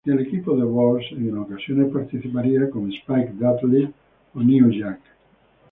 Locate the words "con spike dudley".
2.71-3.87